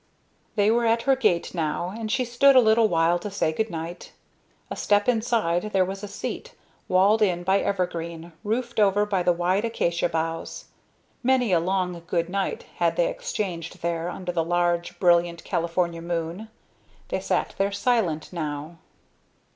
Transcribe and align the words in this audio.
They 0.55 0.71
were 0.71 0.87
at 0.87 1.03
her 1.03 1.15
gate 1.15 1.53
now, 1.53 1.93
and 1.95 2.11
she 2.11 2.25
stood 2.25 2.55
a 2.55 2.59
little 2.59 2.87
while 2.87 3.19
to 3.19 3.29
say 3.29 3.53
good 3.53 3.69
night. 3.69 4.11
A 4.71 4.75
step 4.75 5.07
inside 5.07 5.73
there 5.73 5.85
was 5.85 6.03
a 6.03 6.07
seat, 6.07 6.55
walled 6.87 7.21
in 7.21 7.43
by 7.43 7.59
evergreen, 7.59 8.31
roofed 8.43 8.79
over 8.79 9.05
by 9.05 9.21
the 9.21 9.31
wide 9.31 9.63
acacia 9.63 10.09
boughs. 10.09 10.65
Many 11.21 11.51
a 11.51 11.59
long 11.59 12.01
good 12.07 12.29
night 12.29 12.65
had 12.77 12.95
they 12.95 13.09
exchanged 13.09 13.83
there, 13.83 14.09
under 14.09 14.31
the 14.31 14.43
large, 14.43 14.99
brilliant 14.99 15.43
California 15.43 16.01
moon. 16.01 16.47
They 17.09 17.19
sat 17.19 17.53
there, 17.59 17.71
silent, 17.71 18.33
now. 18.33 18.79